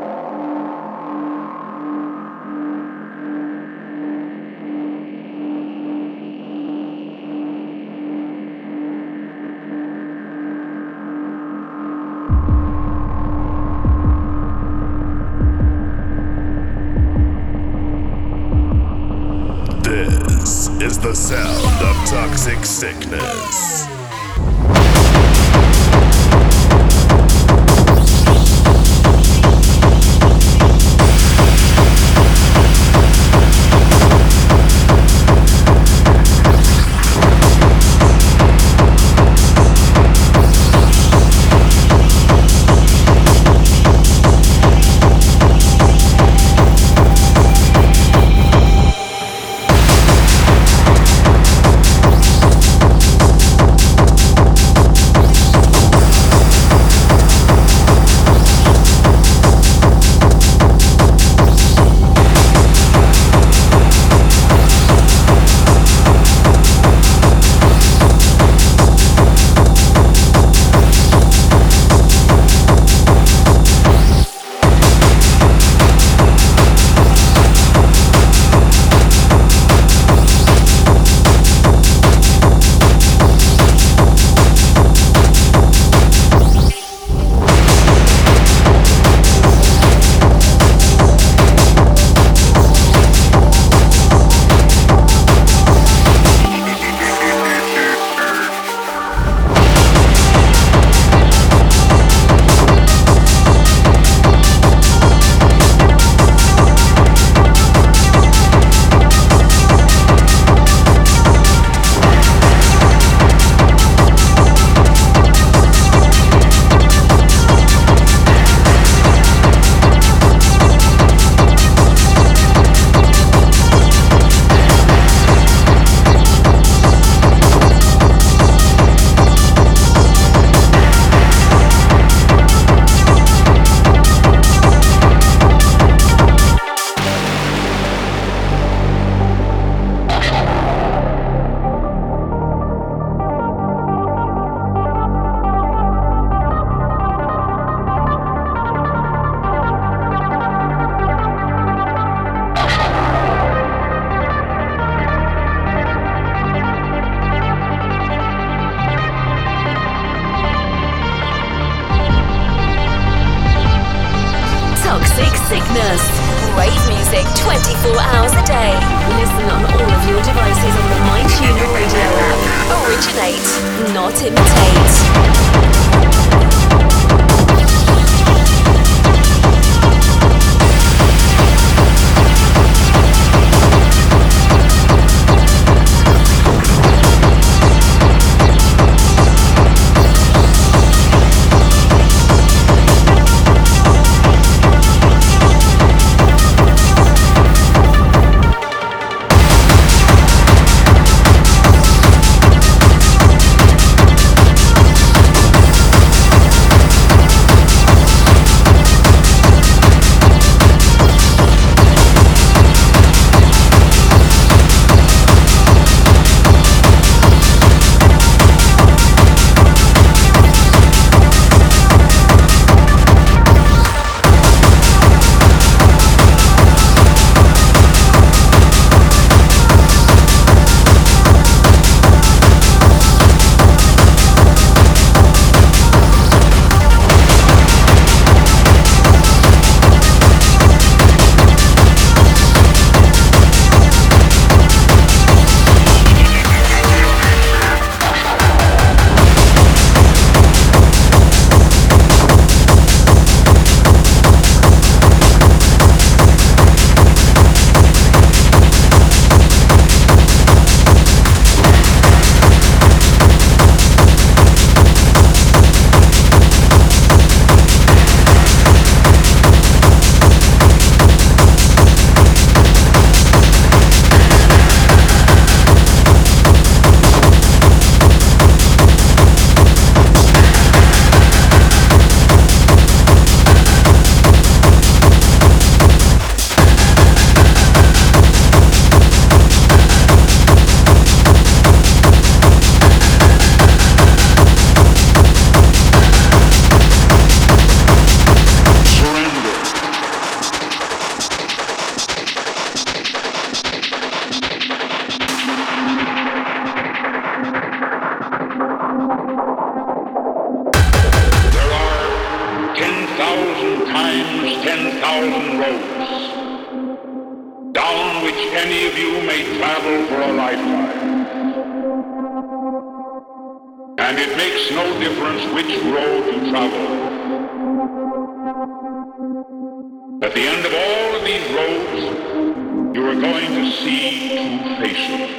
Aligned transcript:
roads, 333.21 333.41
you 333.41 333.45
are 333.45 333.49
going 333.49 333.65
to 333.65 333.77
see 333.77 334.29
two 334.29 334.75
faces. 334.79 335.29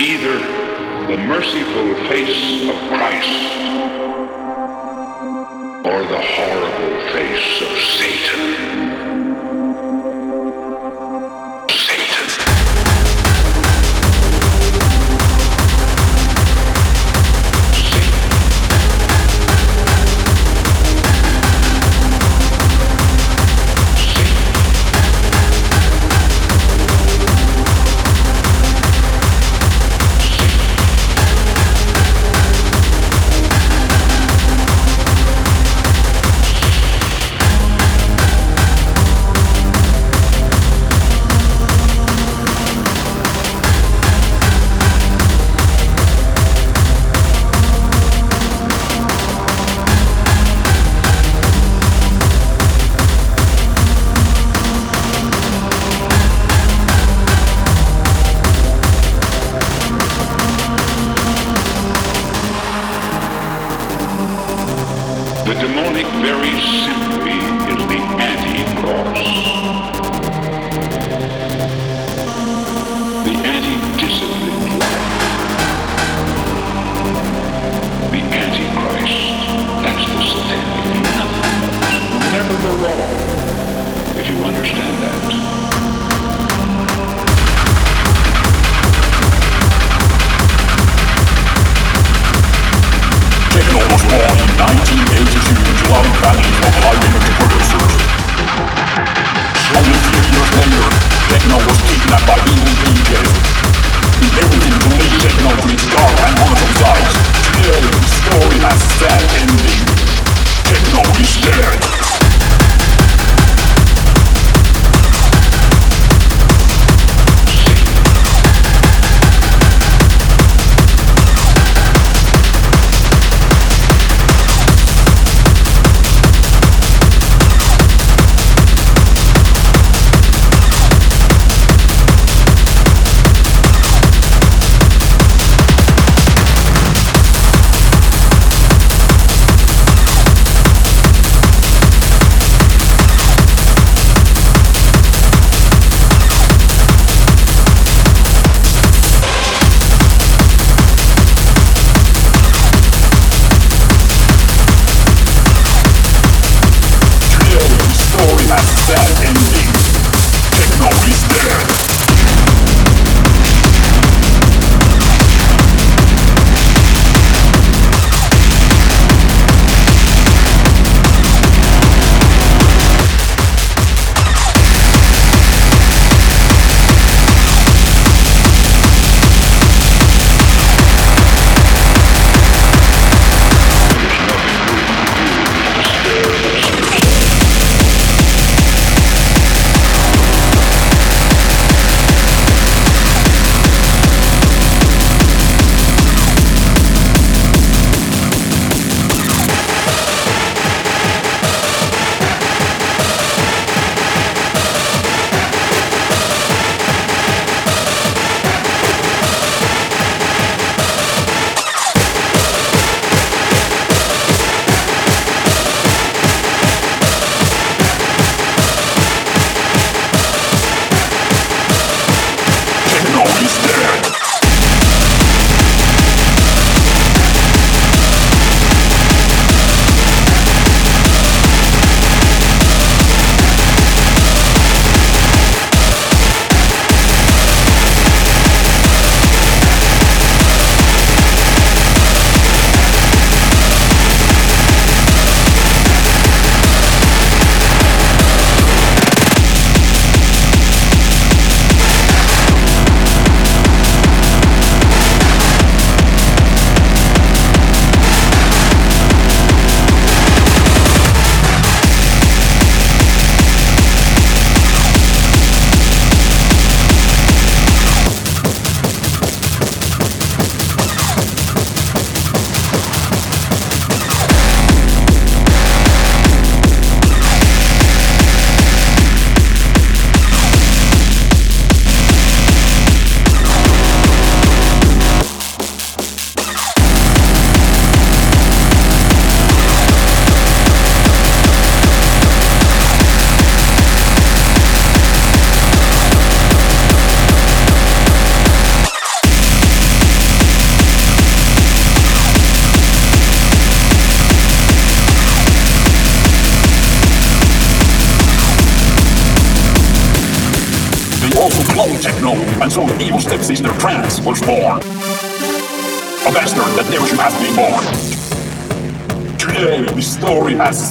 Either 0.00 0.38
the 1.06 1.18
merciful 1.18 1.94
face 2.08 2.68
of 2.68 2.76
Christ 2.88 3.40
or 5.86 6.02
the 6.02 6.20
horrible 6.20 7.12
face 7.12 7.62
of 7.62 7.78
Satan. 7.98 8.93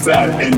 Story 0.04 0.53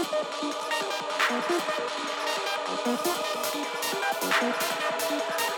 Thank 0.00 0.42
you. 5.52 5.57